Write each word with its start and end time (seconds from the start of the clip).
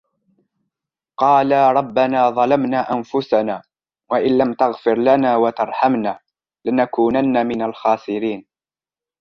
قالا 1.17 1.71
ربنا 1.71 2.29
ظلمنا 2.29 2.93
أنفسنا 2.93 3.61
وإن 4.11 4.37
لم 4.37 4.53
تغفر 4.53 4.97
لنا 4.97 5.35
وترحمنا 5.37 6.19
لنكونن 6.65 7.47
من 7.47 7.61
الخاسرين 7.61 8.45